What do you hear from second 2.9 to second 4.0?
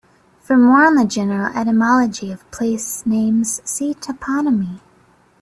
names see